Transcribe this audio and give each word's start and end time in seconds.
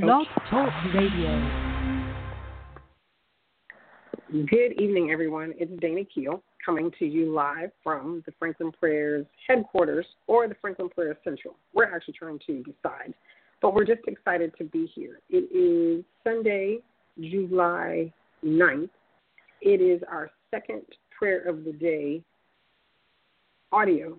Blog 0.00 0.26
Talk 0.48 0.70
Radio. 0.94 1.74
Good 4.30 4.80
evening, 4.80 5.10
everyone. 5.10 5.54
It's 5.58 5.72
Danna 5.82 6.06
Kiel 6.14 6.42
coming 6.64 6.92
to 7.00 7.04
you 7.04 7.32
live 7.32 7.70
from 7.82 8.22
the 8.24 8.32
Franklin 8.38 8.70
Prayers 8.70 9.26
headquarters 9.48 10.06
or 10.28 10.46
the 10.46 10.54
Franklin 10.60 10.88
Prayers 10.88 11.16
Central. 11.24 11.56
We're 11.74 11.92
actually 11.92 12.14
trying 12.14 12.38
to 12.46 12.62
decide, 12.62 13.12
but 13.60 13.74
we're 13.74 13.86
just 13.86 14.02
excited 14.06 14.52
to 14.58 14.64
be 14.64 14.86
here. 14.94 15.20
It 15.30 15.50
is 15.52 16.04
Sunday, 16.22 16.78
July 17.20 18.12
9th. 18.44 18.90
It 19.62 19.80
is 19.80 20.00
our 20.08 20.30
second 20.52 20.82
prayer 21.18 21.40
of 21.48 21.64
the 21.64 21.72
day 21.72 22.22
audio 23.72 24.16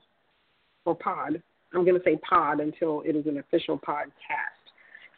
or 0.84 0.96
pod. 0.96 1.42
I'm 1.74 1.86
going 1.86 1.98
to 1.98 2.04
say 2.04 2.18
pod 2.18 2.60
until 2.60 3.02
it 3.06 3.16
is 3.16 3.28
an 3.28 3.38
official 3.38 3.78
podcast. 3.78 4.49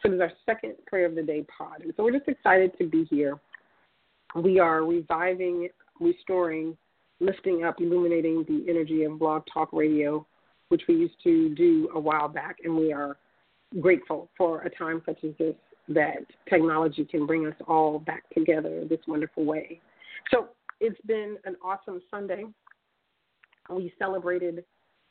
So 0.02 0.10
it 0.10 0.14
is 0.14 0.20
our 0.20 0.32
second 0.46 0.74
prayer 0.86 1.06
of 1.06 1.14
the 1.14 1.22
day 1.22 1.44
pod. 1.56 1.82
And 1.82 1.92
so 1.96 2.02
we're 2.02 2.12
just 2.12 2.28
excited 2.28 2.76
to 2.78 2.88
be 2.88 3.04
here. 3.04 3.38
We 4.34 4.58
are 4.58 4.84
reviving, 4.84 5.68
restoring, 6.00 6.76
lifting 7.20 7.64
up, 7.64 7.80
illuminating 7.80 8.44
the 8.48 8.68
energy 8.68 9.04
of 9.04 9.18
Blog 9.18 9.44
Talk 9.52 9.68
Radio, 9.72 10.26
which 10.68 10.82
we 10.88 10.94
used 10.94 11.22
to 11.22 11.54
do 11.54 11.88
a 11.94 12.00
while 12.00 12.28
back. 12.28 12.56
And 12.64 12.76
we 12.76 12.92
are 12.92 13.16
grateful 13.80 14.28
for 14.36 14.62
a 14.62 14.70
time 14.70 15.02
such 15.06 15.22
as 15.24 15.32
this 15.38 15.54
that 15.88 16.24
technology 16.48 17.04
can 17.04 17.26
bring 17.26 17.46
us 17.46 17.54
all 17.66 17.98
back 17.98 18.22
together 18.30 18.84
this 18.88 19.00
wonderful 19.08 19.44
way. 19.44 19.80
So 20.30 20.48
it's 20.80 21.00
been 21.06 21.36
an 21.44 21.56
awesome 21.62 22.00
Sunday. 22.10 22.44
We 23.68 23.92
celebrated 23.98 24.64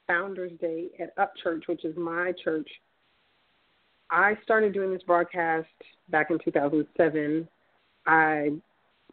Founders 0.07 0.51
Day 0.59 0.87
at 0.99 1.13
Up 1.21 1.33
Church, 1.43 1.65
which 1.67 1.83
is 1.83 1.95
my 1.97 2.33
church 2.43 2.69
I 4.11 4.37
started 4.43 4.73
doing 4.73 4.91
this 4.91 5.03
broadcast 5.03 5.67
back 6.09 6.31
in 6.31 6.39
2007. 6.43 7.47
I 8.05 8.49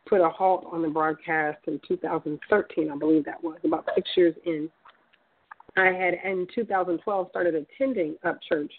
put 0.09 0.21
a 0.21 0.29
halt 0.29 0.67
on 0.73 0.83
the 0.83 0.89
broadcast 0.89 1.59
in 1.67 1.81
2013, 1.87 2.91
I 2.91 2.97
believe 2.97 3.25
that 3.25 3.43
was, 3.43 3.59
about 3.65 3.89
six 3.95 4.09
years 4.17 4.35
in. 4.45 4.69
I 5.77 5.87
had 5.87 6.15
in 6.25 6.47
2012 6.53 7.29
started 7.31 7.55
attending 7.55 8.17
Up 8.25 8.39
Church, 8.49 8.73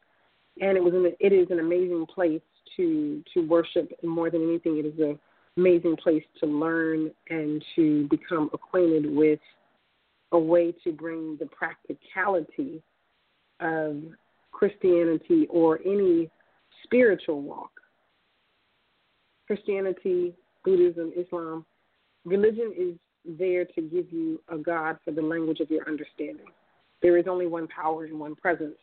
and 0.59 0.75
it 0.75 0.83
was 0.83 0.93
an, 0.93 1.13
it 1.19 1.31
is 1.31 1.47
an 1.51 1.59
amazing 1.59 2.05
place 2.13 2.41
to 2.75 3.23
to 3.33 3.47
worship, 3.47 3.91
and 4.01 4.11
more 4.11 4.29
than 4.29 4.43
anything, 4.43 4.77
it 4.77 4.85
is 4.85 4.99
an 4.99 5.17
amazing 5.55 5.95
place 5.95 6.23
to 6.41 6.45
learn 6.45 7.11
and 7.29 7.63
to 7.75 8.07
become 8.09 8.49
acquainted 8.53 9.09
with 9.09 9.39
a 10.33 10.39
way 10.39 10.73
to 10.83 10.91
bring 10.91 11.37
the 11.37 11.45
practicality 11.45 12.81
of 13.61 14.01
Christianity 14.51 15.47
or 15.49 15.79
any 15.85 16.29
spiritual 16.83 17.41
walk. 17.41 17.71
Christianity, 19.47 20.33
Buddhism, 20.63 21.11
Islam, 21.17 21.65
religion 22.25 22.73
is 22.77 22.95
there 23.37 23.65
to 23.65 23.81
give 23.81 24.11
you 24.11 24.41
a 24.49 24.57
God 24.57 24.97
for 25.03 25.11
the 25.11 25.21
language 25.21 25.59
of 25.59 25.69
your 25.69 25.87
understanding. 25.87 26.45
There 27.01 27.17
is 27.17 27.25
only 27.27 27.47
one 27.47 27.67
power 27.67 28.05
and 28.05 28.19
one 28.19 28.35
presence. 28.35 28.75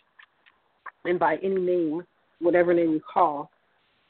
And 1.05 1.19
by 1.19 1.37
any 1.43 1.57
name, 1.57 2.03
whatever 2.41 2.75
name 2.75 2.93
you 2.93 3.01
call, 3.13 3.51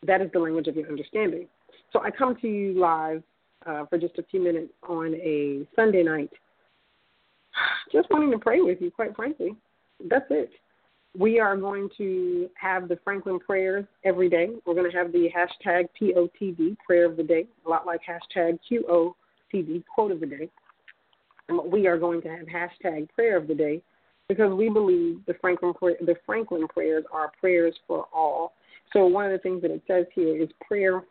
that 0.06 0.20
is 0.20 0.30
the 0.32 0.38
language 0.38 0.68
of 0.68 0.76
your 0.76 0.88
understanding. 0.88 1.46
So 1.92 2.00
I 2.00 2.10
come 2.10 2.36
to 2.36 2.48
you 2.48 2.78
live 2.78 3.22
uh, 3.66 3.86
for 3.86 3.98
just 3.98 4.18
a 4.18 4.22
few 4.30 4.42
minutes 4.42 4.72
on 4.88 5.14
a 5.14 5.66
Sunday 5.74 6.02
night, 6.02 6.30
just 7.92 8.08
wanting 8.10 8.30
to 8.30 8.38
pray 8.38 8.60
with 8.60 8.80
you, 8.80 8.90
quite 8.90 9.16
frankly. 9.16 9.56
That's 10.08 10.26
it 10.30 10.50
we 11.18 11.40
are 11.40 11.56
going 11.56 11.88
to 11.96 12.48
have 12.60 12.88
the 12.88 12.98
Franklin 13.02 13.38
prayers 13.38 13.84
every 14.04 14.28
day. 14.28 14.50
We're 14.64 14.74
going 14.74 14.90
to 14.90 14.96
have 14.96 15.12
the 15.12 15.28
hashtag 15.34 15.88
POTD, 16.00 16.76
prayer 16.84 17.06
of 17.06 17.16
the 17.16 17.22
day, 17.22 17.46
a 17.64 17.68
lot 17.68 17.86
like 17.86 18.00
hashtag 18.02 18.58
QOTD, 18.70 19.84
quote 19.92 20.12
of 20.12 20.20
the 20.20 20.26
day. 20.26 20.48
And 21.48 21.70
we 21.70 21.86
are 21.86 21.98
going 21.98 22.20
to 22.22 22.28
have 22.28 22.46
hashtag 22.46 23.08
prayer 23.14 23.36
of 23.36 23.46
the 23.46 23.54
day 23.54 23.82
because 24.28 24.52
we 24.52 24.68
believe 24.68 25.20
the 25.26 25.34
Franklin, 25.40 25.72
the 25.80 26.16
Franklin 26.26 26.66
prayers 26.68 27.04
are 27.12 27.32
prayers 27.40 27.74
for 27.86 28.06
all. 28.12 28.52
So 28.92 29.06
one 29.06 29.26
of 29.26 29.32
the 29.32 29.38
things 29.38 29.62
that 29.62 29.70
it 29.70 29.82
says 29.86 30.06
here 30.14 30.42
is 30.42 30.48
prayer 30.66 31.02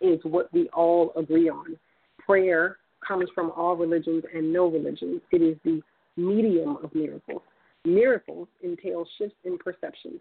is 0.00 0.18
what 0.24 0.52
we 0.52 0.68
all 0.70 1.12
agree 1.16 1.48
on. 1.48 1.76
Prayer 2.18 2.78
comes 3.06 3.28
from 3.34 3.52
all 3.56 3.76
religions 3.76 4.24
and 4.34 4.52
no 4.52 4.66
religions. 4.68 5.20
It 5.30 5.42
is 5.42 5.56
the 5.64 5.82
medium 6.16 6.76
of 6.82 6.94
miracles. 6.94 7.42
Miracles 7.84 8.48
entail 8.62 9.06
shifts 9.18 9.36
in 9.44 9.58
perception. 9.58 10.20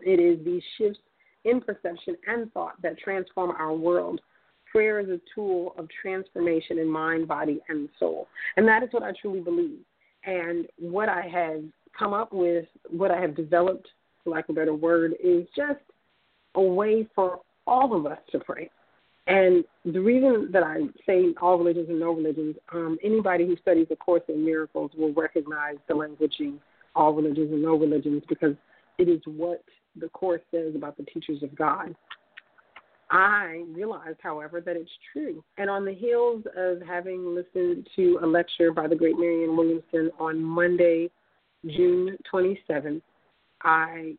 It 0.00 0.20
is 0.20 0.44
these 0.44 0.62
shifts 0.76 1.00
in 1.44 1.60
perception 1.60 2.16
and 2.26 2.52
thought 2.52 2.80
that 2.82 2.98
transform 2.98 3.50
our 3.50 3.74
world. 3.74 4.20
Prayer 4.70 5.00
is 5.00 5.08
a 5.08 5.20
tool 5.34 5.74
of 5.78 5.88
transformation 6.02 6.78
in 6.78 6.88
mind, 6.88 7.26
body, 7.26 7.60
and 7.68 7.88
soul. 7.98 8.28
And 8.56 8.66
that 8.68 8.82
is 8.82 8.88
what 8.92 9.02
I 9.02 9.12
truly 9.20 9.40
believe. 9.40 9.78
And 10.24 10.66
what 10.78 11.08
I 11.08 11.22
have 11.22 11.62
come 11.98 12.12
up 12.12 12.32
with, 12.32 12.66
what 12.90 13.10
I 13.10 13.20
have 13.20 13.34
developed, 13.34 13.88
for 14.22 14.30
lack 14.30 14.48
of 14.48 14.56
a 14.56 14.60
better 14.60 14.74
word, 14.74 15.14
is 15.22 15.46
just 15.56 15.80
a 16.54 16.62
way 16.62 17.08
for 17.14 17.40
all 17.66 17.96
of 17.96 18.06
us 18.06 18.18
to 18.32 18.38
pray. 18.38 18.70
And 19.28 19.62
the 19.84 20.00
reason 20.00 20.48
that 20.52 20.62
I 20.62 20.78
say 21.06 21.34
all 21.40 21.58
religions 21.58 21.90
and 21.90 22.00
no 22.00 22.12
religions, 22.12 22.56
um, 22.72 22.98
anybody 23.04 23.46
who 23.46 23.56
studies 23.56 23.86
the 23.90 23.96
Course 23.96 24.22
in 24.28 24.42
Miracles 24.44 24.90
will 24.96 25.12
recognize 25.12 25.76
the 25.86 25.94
languaging 25.94 26.58
all 26.96 27.12
religions 27.12 27.52
and 27.52 27.62
no 27.62 27.76
religions 27.76 28.22
because 28.26 28.54
it 28.96 29.08
is 29.08 29.20
what 29.26 29.62
the 30.00 30.08
Course 30.08 30.40
says 30.50 30.74
about 30.74 30.96
the 30.96 31.04
teachers 31.04 31.42
of 31.42 31.54
God. 31.54 31.94
I 33.10 33.64
realized, 33.68 34.18
however, 34.22 34.62
that 34.62 34.76
it's 34.76 34.90
true. 35.12 35.44
And 35.58 35.68
on 35.68 35.84
the 35.84 35.94
heels 35.94 36.42
of 36.56 36.80
having 36.86 37.34
listened 37.34 37.86
to 37.96 38.18
a 38.22 38.26
lecture 38.26 38.72
by 38.72 38.86
the 38.86 38.96
great 38.96 39.18
Marianne 39.18 39.56
Williamson 39.56 40.10
on 40.18 40.42
Monday, 40.42 41.10
June 41.66 42.16
27th, 42.32 43.02
I 43.62 44.14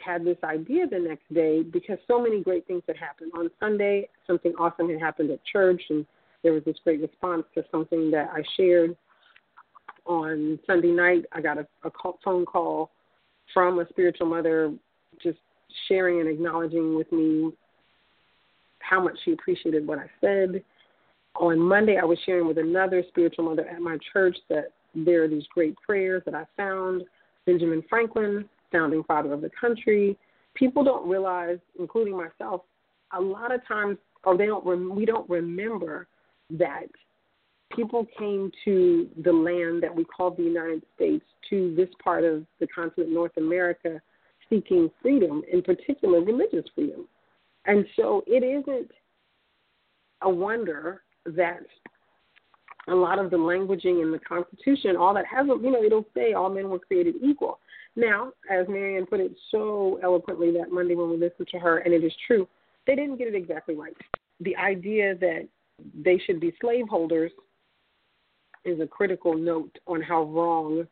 had 0.00 0.24
this 0.24 0.38
idea 0.44 0.86
the 0.86 0.98
next 0.98 1.32
day 1.32 1.62
because 1.62 1.98
so 2.08 2.20
many 2.20 2.42
great 2.42 2.66
things 2.66 2.82
had 2.86 2.96
happened. 2.96 3.32
On 3.36 3.50
Sunday, 3.60 4.08
something 4.26 4.52
awesome 4.58 4.88
had 4.88 5.00
happened 5.00 5.30
at 5.30 5.44
church, 5.44 5.82
and 5.90 6.06
there 6.42 6.52
was 6.52 6.64
this 6.64 6.76
great 6.84 7.00
response 7.00 7.44
to 7.54 7.64
something 7.70 8.10
that 8.10 8.30
I 8.32 8.42
shared. 8.56 8.96
On 10.06 10.58
Sunday 10.66 10.90
night, 10.90 11.24
I 11.32 11.40
got 11.40 11.58
a, 11.58 11.66
a 11.84 11.90
call, 11.90 12.18
phone 12.24 12.44
call 12.44 12.90
from 13.54 13.78
a 13.78 13.88
spiritual 13.88 14.26
mother 14.26 14.72
just 15.22 15.38
sharing 15.88 16.20
and 16.20 16.28
acknowledging 16.28 16.96
with 16.96 17.10
me 17.12 17.52
how 18.80 19.00
much 19.02 19.16
she 19.24 19.32
appreciated 19.32 19.86
what 19.86 19.98
I 19.98 20.06
said. 20.20 20.62
On 21.36 21.58
Monday, 21.58 21.98
I 21.98 22.04
was 22.04 22.18
sharing 22.26 22.46
with 22.46 22.58
another 22.58 23.04
spiritual 23.08 23.44
mother 23.44 23.66
at 23.68 23.80
my 23.80 23.96
church 24.12 24.36
that 24.48 24.72
there 24.94 25.22
are 25.22 25.28
these 25.28 25.46
great 25.54 25.76
prayers 25.76 26.22
that 26.26 26.34
I 26.34 26.44
found. 26.56 27.02
Benjamin 27.46 27.82
Franklin 27.88 28.48
founding 28.72 29.04
father 29.04 29.32
of 29.32 29.42
the 29.42 29.50
country. 29.60 30.18
People 30.54 30.82
don't 30.82 31.08
realize, 31.08 31.58
including 31.78 32.16
myself, 32.16 32.62
a 33.12 33.20
lot 33.20 33.54
of 33.54 33.66
times, 33.66 33.98
or 34.24 34.36
they 34.36 34.46
don't, 34.46 34.64
rem- 34.66 34.94
we 34.94 35.04
don't 35.04 35.28
remember 35.28 36.08
that 36.50 36.86
people 37.74 38.06
came 38.18 38.50
to 38.64 39.08
the 39.24 39.32
land 39.32 39.82
that 39.82 39.94
we 39.94 40.04
call 40.04 40.30
the 40.30 40.42
United 40.42 40.82
States, 40.94 41.24
to 41.50 41.74
this 41.76 41.88
part 42.02 42.24
of 42.24 42.44
the 42.60 42.66
continent, 42.68 43.12
North 43.12 43.36
America, 43.36 44.00
seeking 44.48 44.90
freedom, 45.00 45.42
in 45.50 45.62
particular 45.62 46.20
religious 46.20 46.64
freedom. 46.74 47.06
And 47.66 47.84
so 47.96 48.22
it 48.26 48.42
isn't 48.42 48.90
a 50.22 50.30
wonder 50.30 51.02
that 51.26 51.60
a 52.88 52.94
lot 52.94 53.18
of 53.18 53.30
the 53.30 53.36
languaging 53.36 54.02
in 54.02 54.10
the 54.10 54.18
Constitution, 54.18 54.96
all 54.96 55.14
that 55.14 55.26
has, 55.26 55.46
you 55.46 55.70
know, 55.70 55.82
it'll 55.82 56.06
say 56.14 56.32
all 56.32 56.50
men 56.50 56.68
were 56.68 56.78
created 56.78 57.14
equal. 57.22 57.60
Now, 57.94 58.32
as 58.50 58.66
Marianne 58.68 59.06
put 59.06 59.20
it 59.20 59.32
so 59.50 59.98
eloquently 60.02 60.50
that 60.52 60.72
Monday 60.72 60.94
when 60.94 61.10
we 61.10 61.16
listened 61.16 61.48
to 61.48 61.58
her, 61.58 61.78
and 61.78 61.92
it 61.92 62.02
is 62.02 62.12
true, 62.26 62.48
they 62.86 62.94
didn't 62.94 63.16
get 63.16 63.28
it 63.28 63.34
exactly 63.34 63.74
right. 63.74 63.96
The 64.40 64.56
idea 64.56 65.14
that 65.16 65.46
they 65.94 66.18
should 66.18 66.40
be 66.40 66.54
slaveholders 66.60 67.32
is 68.64 68.80
a 68.80 68.86
critical 68.86 69.36
note 69.36 69.78
on 69.86 70.00
how 70.00 70.22
wrong, 70.24 70.86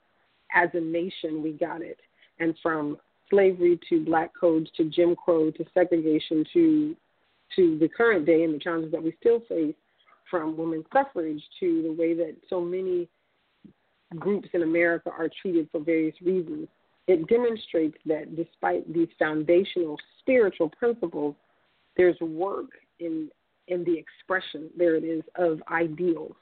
as 0.55 0.69
a 0.75 0.81
nation, 0.81 1.43
we 1.43 1.53
got 1.53 1.81
it. 1.81 1.99
And 2.39 2.55
from 2.63 2.99
slavery 3.31 3.79
to 3.89 4.05
black 4.05 4.33
codes 4.39 4.71
to 4.77 4.85
Jim 4.85 5.17
Crow 5.17 5.51
to 5.53 5.65
segregation 5.73 6.45
to 6.53 6.97
to 7.57 7.77
the 7.81 7.89
current 7.89 8.27
day 8.27 8.45
and 8.45 8.55
the 8.55 8.61
challenges 8.61 8.93
that 8.93 9.03
we 9.03 9.13
still 9.19 9.41
face, 9.49 9.75
from 10.31 10.57
women's 10.57 10.85
suffrage 10.93 11.43
to 11.59 11.83
the 11.83 11.93
way 11.93 12.15
that 12.15 12.37
so 12.49 12.61
many 12.61 13.09
groups 14.21 14.49
in 14.53 14.63
America 14.63 15.11
are 15.11 15.29
treated 15.43 15.69
for 15.73 15.81
various 15.81 16.15
reasons 16.23 16.69
it 17.07 17.27
demonstrates 17.29 17.97
that 18.07 18.37
despite 18.37 18.93
these 18.93 19.09
foundational 19.19 19.97
spiritual 20.21 20.69
principles, 20.69 21.35
there's 21.97 22.19
work 22.21 22.71
in 22.99 23.31
in 23.69 23.85
the 23.85 23.97
expression, 23.97 24.69
there 24.77 24.97
it 24.97 25.05
is, 25.05 25.23
of 25.37 25.63
ideals. 25.71 26.35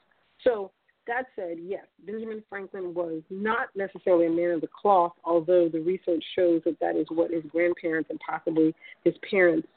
So 0.43 0.71
that 1.05 1.25
said, 1.35 1.57
yes, 1.61 1.85
Benjamin 2.05 2.43
Franklin 2.49 2.93
was 2.93 3.21
not 3.29 3.69
necessarily 3.75 4.27
a 4.27 4.29
man 4.29 4.51
of 4.51 4.61
the 4.61 4.67
cloth, 4.67 5.13
although 5.23 5.69
the 5.69 5.79
research 5.79 6.23
shows 6.35 6.61
that 6.65 6.79
that 6.79 6.95
is 6.95 7.05
what 7.09 7.31
his 7.31 7.43
grandparents 7.51 8.09
and 8.09 8.19
possibly 8.27 8.73
his 9.03 9.13
parents 9.29 9.67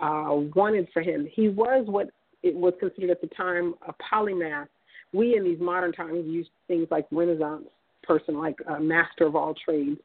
uh, 0.00 0.36
wanted 0.54 0.88
for 0.92 1.02
him. 1.02 1.26
He 1.32 1.48
was 1.48 1.84
what 1.86 2.10
it 2.42 2.54
was 2.54 2.74
considered 2.80 3.10
at 3.10 3.20
the 3.20 3.28
time 3.28 3.74
a 3.86 3.94
polymath. 3.94 4.68
We 5.12 5.36
in 5.36 5.44
these 5.44 5.60
modern 5.60 5.92
times 5.92 6.26
use 6.26 6.48
things 6.68 6.88
like 6.90 7.06
Renaissance 7.10 7.64
person, 8.02 8.38
like 8.38 8.56
a 8.68 8.80
master 8.80 9.26
of 9.26 9.36
all 9.36 9.54
trades. 9.64 10.00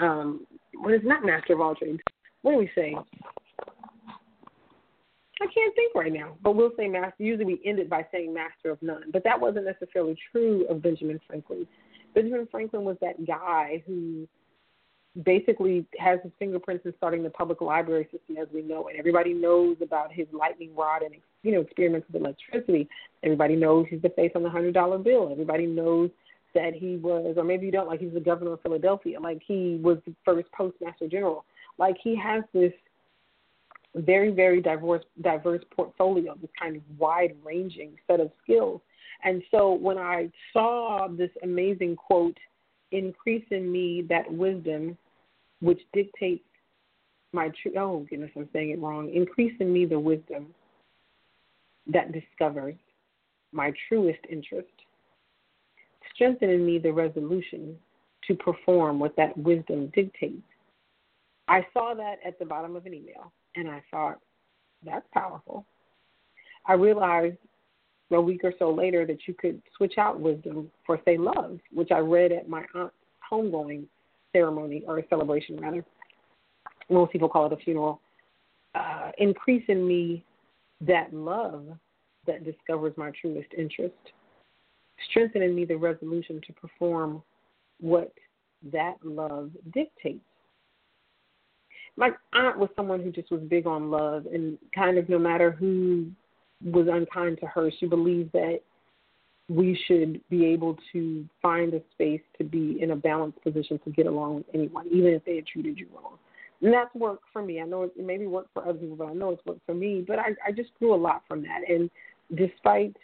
Um, 0.00 0.46
well, 0.80 0.94
it's 0.94 1.04
not 1.04 1.24
master 1.24 1.54
of 1.54 1.60
all 1.60 1.74
trades. 1.74 2.00
What 2.42 2.52
do 2.52 2.58
we 2.58 2.70
say? 2.74 2.94
I 5.40 5.46
can't 5.52 5.74
think 5.74 5.94
right 5.94 6.12
now, 6.12 6.36
but 6.42 6.54
we'll 6.54 6.72
say 6.76 6.88
master. 6.88 7.22
Usually 7.22 7.44
we 7.44 7.60
end 7.64 7.78
it 7.78 7.90
by 7.90 8.06
saying 8.12 8.32
master 8.32 8.70
of 8.70 8.80
none, 8.82 9.10
but 9.12 9.24
that 9.24 9.40
wasn't 9.40 9.66
necessarily 9.66 10.16
true 10.30 10.66
of 10.68 10.82
Benjamin 10.82 11.20
Franklin. 11.26 11.66
Benjamin 12.14 12.46
Franklin 12.50 12.84
was 12.84 12.96
that 13.00 13.26
guy 13.26 13.82
who 13.86 14.28
basically 15.24 15.86
has 15.98 16.18
his 16.22 16.32
fingerprints 16.38 16.84
in 16.84 16.94
starting 16.96 17.22
the 17.22 17.30
public 17.30 17.60
library 17.60 18.08
system 18.10 18.36
as 18.36 18.48
we 18.52 18.62
know 18.62 18.88
it. 18.88 18.96
Everybody 18.98 19.32
knows 19.32 19.76
about 19.82 20.12
his 20.12 20.26
lightning 20.32 20.74
rod 20.74 21.02
and 21.02 21.14
you 21.42 21.52
know 21.52 21.60
experiments 21.60 22.06
with 22.10 22.22
electricity. 22.22 22.88
Everybody 23.22 23.56
knows 23.56 23.86
he's 23.90 24.02
the 24.02 24.10
face 24.10 24.32
on 24.34 24.42
the 24.42 24.50
hundred 24.50 24.74
dollar 24.74 24.98
bill. 24.98 25.28
Everybody 25.30 25.66
knows 25.66 26.10
that 26.54 26.74
he 26.74 26.96
was, 26.96 27.34
or 27.36 27.44
maybe 27.44 27.66
you 27.66 27.72
don't, 27.72 27.88
like 27.88 28.00
he's 28.00 28.12
the 28.12 28.20
governor 28.20 28.54
of 28.54 28.62
Philadelphia. 28.62 29.20
Like 29.20 29.42
he 29.46 29.78
was 29.82 29.98
the 30.06 30.14
first 30.24 30.50
postmaster 30.52 31.08
general. 31.08 31.44
Like 31.78 31.96
he 32.02 32.16
has 32.16 32.42
this 32.52 32.72
very 33.96 34.30
very 34.30 34.60
diverse 34.60 35.04
diverse 35.22 35.62
portfolio, 35.74 36.34
this 36.40 36.50
kind 36.58 36.76
of 36.76 36.82
wide 36.98 37.36
ranging 37.44 37.92
set 38.06 38.20
of 38.20 38.30
skills. 38.42 38.80
And 39.22 39.42
so 39.50 39.72
when 39.72 39.98
I 39.98 40.30
saw 40.52 41.08
this 41.08 41.30
amazing 41.42 41.96
quote, 41.96 42.36
increase 42.92 43.44
in 43.50 43.70
me 43.70 44.04
that 44.08 44.30
wisdom 44.30 44.96
which 45.60 45.80
dictates 45.92 46.44
my 47.32 47.50
true. 47.62 47.72
Oh 47.76 48.06
goodness, 48.08 48.30
I'm 48.36 48.48
saying 48.52 48.70
it 48.70 48.80
wrong. 48.80 49.10
Increase 49.12 49.54
in 49.60 49.72
me 49.72 49.86
the 49.86 49.98
wisdom 49.98 50.54
that 51.86 52.12
discovers 52.12 52.76
my 53.52 53.72
truest 53.88 54.20
interest. 54.30 54.68
Strengthen 56.14 56.50
in 56.50 56.64
me 56.64 56.78
the 56.78 56.92
resolution 56.92 57.76
to 58.26 58.34
perform 58.34 58.98
what 58.98 59.16
that 59.16 59.36
wisdom 59.36 59.90
dictates. 59.94 60.42
I 61.48 61.66
saw 61.72 61.94
that 61.94 62.16
at 62.26 62.38
the 62.38 62.44
bottom 62.44 62.76
of 62.76 62.86
an 62.86 62.94
email, 62.94 63.32
and 63.56 63.68
I 63.68 63.82
thought, 63.90 64.18
that's 64.84 65.06
powerful. 65.12 65.66
I 66.66 66.74
realized 66.74 67.36
a 68.10 68.20
week 68.20 68.42
or 68.44 68.52
so 68.58 68.72
later 68.72 69.06
that 69.06 69.18
you 69.26 69.34
could 69.34 69.60
switch 69.76 69.94
out 69.98 70.20
wisdom 70.20 70.70
for, 70.86 71.00
say, 71.04 71.18
love, 71.18 71.58
which 71.72 71.90
I 71.90 71.98
read 71.98 72.32
at 72.32 72.48
my 72.48 72.64
aunt's 72.74 72.94
homegoing 73.30 73.84
ceremony 74.32 74.84
or 74.86 75.02
celebration 75.08 75.58
rather. 75.60 75.84
Most 76.90 77.12
people 77.12 77.28
call 77.28 77.46
it 77.46 77.52
a 77.52 77.56
funeral. 77.56 78.00
Uh, 78.74 79.10
increase 79.18 79.64
in 79.68 79.86
me 79.86 80.24
that 80.80 81.12
love 81.12 81.66
that 82.26 82.44
discovers 82.44 82.92
my 82.96 83.10
truest 83.20 83.48
interest. 83.56 83.94
Strengthen 85.10 85.42
in 85.42 85.54
me 85.54 85.64
the 85.64 85.76
resolution 85.76 86.40
to 86.46 86.52
perform 86.52 87.22
what 87.80 88.12
that 88.72 88.94
love 89.04 89.50
dictates. 89.72 90.20
My 91.96 92.10
aunt 92.32 92.58
was 92.58 92.70
someone 92.74 93.02
who 93.02 93.12
just 93.12 93.30
was 93.30 93.40
big 93.42 93.66
on 93.66 93.90
love 93.90 94.26
and 94.26 94.58
kind 94.74 94.98
of 94.98 95.08
no 95.08 95.18
matter 95.18 95.50
who 95.50 96.10
was 96.64 96.88
unkind 96.90 97.38
to 97.40 97.46
her, 97.46 97.70
she 97.78 97.86
believed 97.86 98.32
that 98.32 98.60
we 99.48 99.78
should 99.86 100.20
be 100.30 100.46
able 100.46 100.76
to 100.92 101.28
find 101.42 101.74
a 101.74 101.82
space 101.92 102.22
to 102.38 102.44
be 102.44 102.78
in 102.80 102.92
a 102.92 102.96
balanced 102.96 103.42
position 103.42 103.78
to 103.84 103.90
get 103.90 104.06
along 104.06 104.36
with 104.36 104.46
anyone, 104.54 104.86
even 104.88 105.12
if 105.12 105.24
they 105.24 105.36
had 105.36 105.46
treated 105.46 105.78
you 105.78 105.86
wrong. 105.94 106.16
And 106.62 106.72
that's 106.72 106.94
worked 106.94 107.24
for 107.32 107.42
me. 107.42 107.60
I 107.60 107.64
know 107.64 107.82
it, 107.82 107.92
maybe 107.98 108.26
worked 108.26 108.54
for 108.54 108.66
other 108.66 108.78
people, 108.78 108.96
but 108.96 109.08
I 109.08 109.12
know 109.12 109.30
it's 109.30 109.44
worked 109.44 109.66
for 109.66 109.74
me. 109.74 110.02
But 110.06 110.18
I, 110.18 110.28
I 110.46 110.50
just 110.50 110.70
grew 110.78 110.94
a 110.94 110.96
lot 110.96 111.22
from 111.28 111.42
that. 111.42 111.60
And 111.68 111.90
despite 112.34 112.96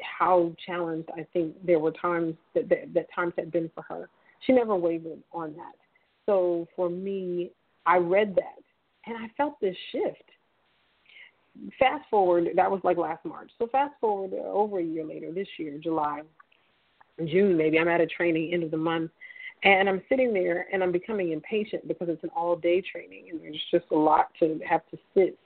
how 0.00 0.52
challenged 0.66 1.08
I 1.16 1.26
think 1.32 1.54
there 1.64 1.78
were 1.78 1.92
times 1.92 2.34
that, 2.54 2.68
that 2.68 2.94
that 2.94 3.06
times 3.14 3.32
had 3.36 3.50
been 3.50 3.70
for 3.74 3.82
her, 3.82 4.08
she 4.46 4.52
never 4.52 4.76
wavered 4.76 5.22
on 5.32 5.54
that. 5.54 5.74
So 6.26 6.66
for 6.74 6.88
me, 6.88 7.50
I 7.86 7.96
read 7.96 8.34
that 8.36 8.62
and 9.06 9.16
I 9.16 9.28
felt 9.36 9.60
this 9.60 9.76
shift 9.92 10.22
fast 11.78 12.04
forward, 12.10 12.48
that 12.56 12.70
was 12.70 12.80
like 12.84 12.96
last 12.96 13.24
March. 13.24 13.50
So 13.58 13.66
fast 13.68 13.94
forward 14.00 14.32
over 14.34 14.78
a 14.78 14.84
year 14.84 15.04
later, 15.04 15.32
this 15.32 15.48
year, 15.58 15.78
July, 15.82 16.22
June 17.26 17.56
maybe, 17.56 17.78
I'm 17.78 17.88
at 17.88 18.00
a 18.00 18.06
training 18.06 18.52
end 18.52 18.64
of 18.64 18.70
the 18.70 18.76
month, 18.76 19.10
and 19.62 19.88
I'm 19.88 20.02
sitting 20.08 20.32
there 20.32 20.66
and 20.72 20.82
I'm 20.82 20.92
becoming 20.92 21.32
impatient 21.32 21.86
because 21.86 22.08
it's 22.08 22.22
an 22.24 22.30
all 22.36 22.56
day 22.56 22.82
training 22.82 23.26
and 23.30 23.40
there's 23.40 23.62
just 23.70 23.86
a 23.92 23.96
lot 23.96 24.28
to 24.40 24.60
have 24.68 24.82
to 24.90 24.98
sit 25.14 25.38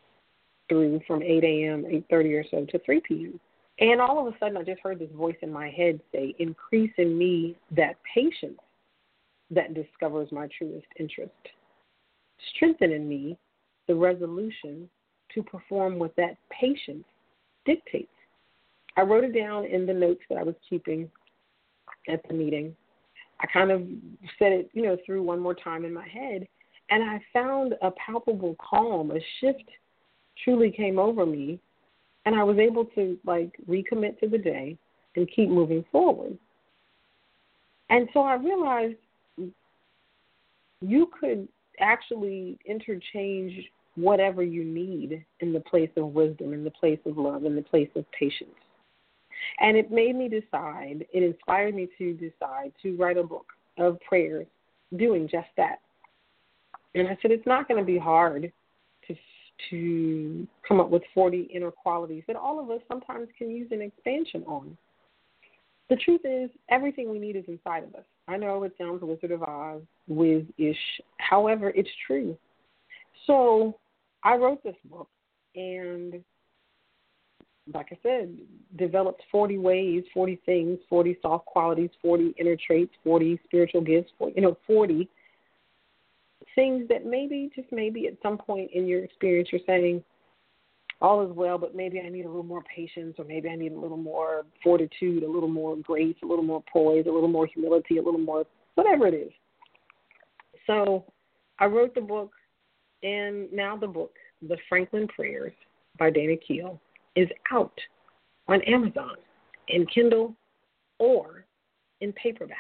through 0.69 1.01
from 1.07 1.23
8 1.23 1.45
a.m., 1.45 1.85
8:30 1.85 2.41
or 2.41 2.45
so 2.51 2.67
to 2.67 2.79
3 2.81 3.01
p.m. 3.01 3.41
And 3.81 4.01
all 4.01 4.27
of 4.27 4.33
a 4.33 4.39
sudden, 4.39 4.57
I 4.57 4.63
just 4.63 4.81
heard 4.81 4.99
this 4.99 5.11
voice 5.13 5.37
in 5.41 5.53
my 5.53 5.71
head 5.71 6.01
say, 6.13 6.35
"Increase 6.39 6.93
in 6.99 7.17
me 7.17 7.57
that 7.71 7.97
patience 8.03 8.61
that 9.51 9.75
discovers 9.75 10.31
my 10.33 10.49
truest 10.49 10.87
interest. 10.99 11.33
Strengthen 12.55 12.93
in 12.93 13.09
me 13.09 13.39
the 13.87 13.95
resolution 13.95 14.91
to 15.35 15.43
perform 15.43 15.99
what 15.99 16.15
that 16.17 16.37
patience 16.51 17.05
dictates. 17.65 18.13
I 18.97 19.03
wrote 19.03 19.25
it 19.25 19.33
down 19.33 19.65
in 19.65 19.87
the 19.87 19.95
notes 19.95 20.23
that 20.29 20.39
I 20.39 20.43
was 20.43 20.57
keeping 20.69 21.11
at 22.09 22.27
the 22.29 22.35
meeting. 22.35 22.77
I 23.41 23.47
kind 23.47 23.71
of 23.71 23.83
said 24.39 24.53
it, 24.53 24.71
you 24.73 24.83
know, 24.83 24.97
through 25.07 25.23
one 25.23 25.39
more 25.39 25.55
time 25.55 25.85
in 25.85 25.95
my 25.95 26.07
head, 26.09 26.49
and 26.91 27.03
I 27.03 27.21
found 27.33 27.75
a 27.83 27.93
palpable 27.93 28.57
calm, 28.61 29.13
a 29.13 29.21
shift 29.41 29.71
truly 30.43 30.71
came 30.71 30.99
over 30.99 31.25
me, 31.25 31.61
and 32.29 32.37
I 32.37 32.45
was 32.45 32.59
able 32.59 32.85
to 32.85 33.19
like 33.25 33.57
recommit 33.67 34.21
to 34.21 34.29
the 34.29 34.37
day 34.37 34.77
and 35.17 35.27
keep 35.35 35.49
moving 35.49 35.83
forward. 35.91 36.37
And 37.89 38.07
so 38.13 38.21
I 38.21 38.35
realized 38.35 38.97
you 40.83 41.11
could 41.19 41.49
actually 41.81 42.59
interchange 42.67 43.55
whatever 43.95 44.43
you 44.43 44.63
need 44.63 45.25
in 45.41 45.55
the 45.55 45.61
place 45.61 45.89
of 45.97 46.13
wisdom, 46.13 46.53
in 46.53 46.65
the 46.65 46.71
place 46.71 46.99
of 47.07 47.17
love, 47.17 47.47
in 47.47 47.57
the 47.57 47.63
place 47.63 47.89
of 47.97 48.05
patience. 48.13 48.51
And 49.61 49.75
it 49.75 49.91
made 49.91 50.15
me 50.15 50.29
decide, 50.29 51.07
it 51.11 51.23
inspired 51.23 51.75
me 51.75 51.89
to 51.97 52.13
decide 52.13 52.75
to 52.83 52.95
write 52.97 53.17
a 53.17 53.23
book 53.23 53.47
of 53.79 53.99
prayers 54.07 54.47
doing 54.99 55.31
just 55.31 55.49
that. 55.57 55.79
And 56.95 57.09
I 57.09 57.17
said, 57.23 57.31
it's 57.31 57.47
not 57.47 57.69
going 57.69 57.81
to 57.81 57.87
be 57.87 57.99
hard 57.99 58.53
to, 59.07 59.15
to 59.71 60.47
come 60.67 60.81
up 60.81 60.91
with 60.91 61.03
40 61.15 61.49
inner 61.55 61.71
qualities 61.71 62.23
that 62.27 62.37
all 62.37 62.61
of 62.61 62.71
us 62.71 62.81
sometimes 62.89 63.29
can 63.37 63.51
use 63.51 63.69
an 63.71 63.83
expansion 63.83 64.45
on. 64.47 64.77
The 65.91 65.97
truth 65.97 66.21
is, 66.25 66.51
everything 66.71 67.11
we 67.11 67.19
need 67.19 67.37
is 67.37 67.45
inside 67.49 67.85
of 67.85 67.95
us. 67.95 68.05
I 68.27 68.37
know 68.37 68.63
it 68.65 68.75
sounds 68.77 69.03
Wizard 69.03 69.31
of 69.31 69.43
Oz, 69.43 69.81
whiz 70.07 70.45
ish. 70.59 70.77
However, 71.17 71.73
it's 71.75 71.89
true. 72.07 72.37
So 73.27 73.79
I 74.23 74.37
wrote 74.37 74.63
this 74.63 74.77
book 74.91 75.09
and 75.55 76.23
like 77.75 77.89
I 77.93 77.99
said, 78.03 78.37
developed 78.77 79.23
40 79.31 79.59
ways, 79.59 80.05
40 80.15 80.41
things, 80.47 80.79
40 80.89 81.19
soft 81.21 81.47
qualities, 81.47 81.91
40 82.01 82.35
inner 82.39 82.57
traits, 82.67 82.93
40 83.05 83.39
spiritual 83.45 83.81
gifts, 83.81 84.11
40, 84.19 84.35
you 84.37 84.43
know, 84.43 84.57
40 84.67 85.09
things 86.59 86.89
that 86.89 87.07
maybe, 87.07 87.49
just 87.55 87.69
maybe 87.71 88.09
at 88.09 88.15
some 88.21 88.37
point 88.37 88.69
in 88.75 88.85
your 88.89 89.05
experience, 89.05 89.51
you're 89.53 89.61
saying, 89.65 90.03
all 91.01 91.25
is 91.25 91.31
well, 91.33 91.57
but 91.57 91.77
maybe 91.77 92.01
I 92.01 92.09
need 92.09 92.25
a 92.25 92.29
little 92.29 92.43
more 92.43 92.65
patience, 92.75 93.15
or 93.17 93.25
maybe 93.25 93.49
I 93.49 93.55
need 93.55 93.71
a 93.71 93.79
little 93.79 93.97
more 93.97 94.43
fortitude, 94.65 95.23
a 95.23 95.31
little 95.31 95.49
more 95.49 95.77
grace, 95.77 96.17
a 96.25 96.27
little 96.27 96.43
more 96.43 96.65
poise, 96.73 97.07
a 97.07 97.13
little 97.13 97.29
more 97.29 97.47
humility, 97.47 97.99
a 97.99 98.03
little 98.03 98.19
more 98.19 98.45
whatever 98.75 99.07
it 99.07 99.15
is. 99.15 99.31
So 100.67 101.05
I 101.61 101.67
wrote 101.67 101.95
the 101.95 102.01
book 102.01 102.33
and 103.05 103.53
now 103.53 103.77
the 103.77 103.87
book, 103.87 104.17
The 104.43 104.57
Franklin 104.69 105.07
Prayers 105.07 105.53
by 105.97 106.11
Danna 106.11 106.41
Kiel, 106.45 106.81
is 107.15 107.29
out 107.53 107.79
on 108.49 108.63
Amazon 108.63 109.15
in 109.69 109.87
Kindle 109.87 110.35
or 110.99 111.45
in 112.01 112.13
paperback. 112.15 112.59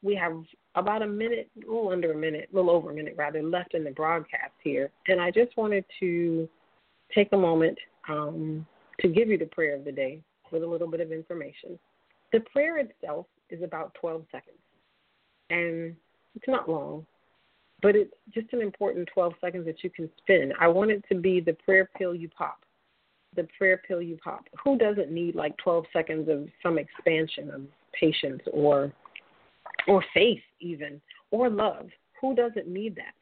We 0.00 0.14
have 0.14 0.34
about 0.80 1.02
a 1.02 1.06
minute, 1.06 1.50
a 1.56 1.60
little 1.60 1.90
under 1.90 2.12
a 2.12 2.16
minute, 2.16 2.48
a 2.52 2.56
little 2.56 2.70
over 2.70 2.90
a 2.90 2.94
minute 2.94 3.14
rather, 3.16 3.42
left 3.42 3.74
in 3.74 3.84
the 3.84 3.90
broadcast 3.90 4.52
here. 4.62 4.90
And 5.06 5.20
I 5.20 5.30
just 5.30 5.56
wanted 5.56 5.84
to 6.00 6.48
take 7.14 7.28
a 7.32 7.36
moment 7.36 7.78
um, 8.08 8.66
to 9.00 9.08
give 9.08 9.28
you 9.28 9.38
the 9.38 9.46
prayer 9.46 9.74
of 9.74 9.84
the 9.84 9.92
day 9.92 10.20
with 10.50 10.62
a 10.62 10.66
little 10.66 10.88
bit 10.88 11.00
of 11.00 11.12
information. 11.12 11.78
The 12.32 12.40
prayer 12.52 12.78
itself 12.78 13.26
is 13.50 13.62
about 13.62 13.94
12 13.94 14.24
seconds, 14.30 14.58
and 15.50 15.94
it's 16.34 16.48
not 16.48 16.68
long 16.68 17.06
but 17.82 17.94
it's 17.94 18.12
just 18.34 18.52
an 18.52 18.60
important 18.60 19.08
12 19.12 19.34
seconds 19.40 19.66
that 19.66 19.82
you 19.84 19.90
can 19.90 20.08
spend. 20.18 20.52
I 20.60 20.68
want 20.68 20.90
it 20.90 21.04
to 21.10 21.14
be 21.14 21.40
the 21.40 21.52
prayer 21.64 21.88
pill 21.96 22.14
you 22.14 22.28
pop, 22.28 22.60
the 23.36 23.46
prayer 23.56 23.80
pill 23.86 24.02
you 24.02 24.18
pop. 24.22 24.44
Who 24.64 24.76
doesn't 24.76 25.10
need 25.10 25.34
like 25.34 25.56
12 25.58 25.84
seconds 25.92 26.28
of 26.28 26.48
some 26.62 26.78
expansion 26.78 27.50
of 27.50 27.62
patience 27.98 28.42
or 28.52 28.92
or 29.88 30.04
faith 30.14 30.42
even 30.60 31.00
or 31.30 31.50
love? 31.50 31.88
Who 32.20 32.34
doesn't 32.34 32.68
need 32.68 32.94
that? 32.96 33.14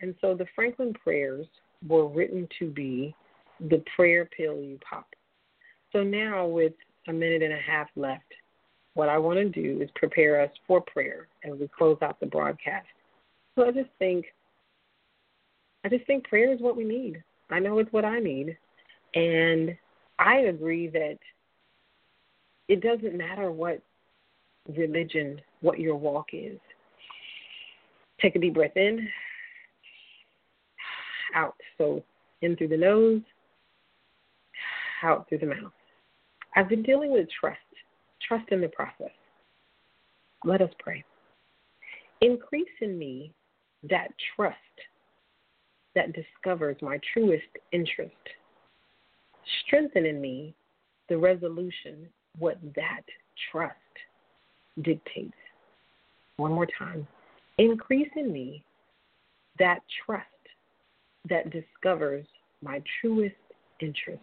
And 0.00 0.14
so 0.20 0.34
the 0.34 0.46
Franklin 0.54 0.92
prayers 0.94 1.46
were 1.86 2.08
written 2.08 2.48
to 2.58 2.70
be 2.70 3.14
the 3.60 3.82
prayer 3.94 4.28
pill 4.36 4.60
you 4.60 4.78
pop. 4.88 5.06
So 5.92 6.02
now 6.02 6.46
with 6.46 6.74
a 7.08 7.12
minute 7.12 7.42
and 7.42 7.52
a 7.52 7.60
half 7.60 7.88
left, 7.96 8.24
what 8.94 9.08
I 9.08 9.18
want 9.18 9.38
to 9.38 9.48
do 9.48 9.82
is 9.82 9.90
prepare 9.94 10.40
us 10.42 10.50
for 10.66 10.80
prayer 10.80 11.28
as 11.44 11.58
we 11.58 11.68
close 11.68 11.98
out 12.02 12.18
the 12.18 12.26
broadcast. 12.26 12.86
So 13.54 13.66
I 13.66 13.70
just 13.70 13.90
think 13.98 14.26
I 15.84 15.88
just 15.88 16.06
think 16.06 16.24
prayer 16.24 16.52
is 16.52 16.60
what 16.60 16.76
we 16.76 16.84
need. 16.84 17.22
I 17.50 17.60
know 17.60 17.78
it's 17.78 17.92
what 17.92 18.04
I 18.04 18.18
need. 18.18 18.56
And 19.14 19.76
I 20.18 20.38
agree 20.38 20.88
that 20.88 21.18
it 22.68 22.80
doesn't 22.80 23.16
matter 23.16 23.52
what 23.52 23.80
religion, 24.76 25.40
what 25.66 25.80
your 25.80 25.96
walk 25.96 26.28
is. 26.32 26.60
Take 28.22 28.36
a 28.36 28.38
deep 28.38 28.54
breath 28.54 28.76
in, 28.76 29.08
out. 31.34 31.56
So 31.76 32.04
in 32.40 32.56
through 32.56 32.68
the 32.68 32.76
nose, 32.76 33.20
out 35.02 35.28
through 35.28 35.38
the 35.38 35.46
mouth. 35.46 35.72
I've 36.54 36.68
been 36.68 36.84
dealing 36.84 37.12
with 37.12 37.26
trust, 37.38 37.58
trust 38.26 38.50
in 38.52 38.60
the 38.60 38.68
process. 38.68 39.10
Let 40.44 40.62
us 40.62 40.70
pray. 40.78 41.04
Increase 42.20 42.64
in 42.80 42.96
me 42.96 43.32
that 43.90 44.08
trust 44.36 44.56
that 45.96 46.12
discovers 46.12 46.76
my 46.80 46.98
truest 47.12 47.44
interest. 47.72 48.14
Strengthen 49.66 50.06
in 50.06 50.20
me 50.20 50.54
the 51.08 51.18
resolution 51.18 52.06
what 52.38 52.58
that 52.76 53.02
trust 53.50 53.74
dictates. 54.82 55.34
One 56.36 56.52
more 56.52 56.68
time. 56.78 57.06
Increase 57.58 58.10
in 58.16 58.32
me 58.32 58.62
that 59.58 59.80
trust 60.04 60.26
that 61.28 61.50
discovers 61.50 62.26
my 62.62 62.82
truest 63.00 63.34
interest. 63.80 64.20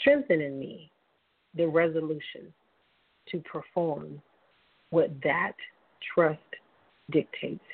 Strengthen 0.00 0.40
in 0.40 0.58
me 0.58 0.90
the 1.56 1.66
resolution 1.66 2.52
to 3.30 3.38
perform 3.40 4.20
what 4.90 5.10
that 5.22 5.52
trust 6.14 6.40
dictates. 7.10 7.64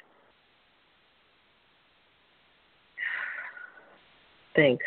Thanks. 4.55 4.85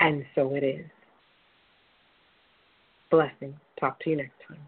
And 0.00 0.24
so 0.34 0.54
it 0.54 0.62
is. 0.62 0.86
Blessing. 3.10 3.54
Talk 3.80 4.00
to 4.00 4.10
you 4.10 4.16
next 4.16 4.34
time. 4.46 4.58